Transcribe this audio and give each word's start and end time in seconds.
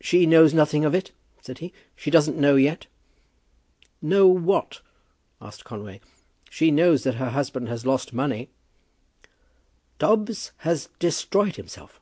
"She 0.00 0.24
knows 0.24 0.54
nothing 0.54 0.86
of 0.86 0.94
it?" 0.94 1.12
said 1.42 1.58
he. 1.58 1.74
"She 1.94 2.10
doesn't 2.10 2.38
know 2.38 2.56
yet?" 2.56 2.86
"Know 4.00 4.26
what?" 4.26 4.80
asked 5.38 5.64
Conway. 5.66 6.00
"She 6.48 6.70
knows 6.70 7.04
that 7.04 7.16
her 7.16 7.28
husband 7.28 7.68
has 7.68 7.84
lost 7.84 8.14
money." 8.14 8.48
"Dobbs 9.98 10.52
has 10.60 10.88
destroyed 10.98 11.56
himself." 11.56 12.00